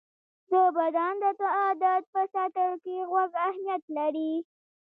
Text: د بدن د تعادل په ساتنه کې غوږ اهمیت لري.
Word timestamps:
د 0.51 0.53
بدن 0.77 1.13
د 1.23 1.25
تعادل 1.41 2.01
په 2.13 2.21
ساتنه 2.33 2.75
کې 2.83 2.97
غوږ 3.09 3.31
اهمیت 3.47 3.83
لري. 3.97 4.33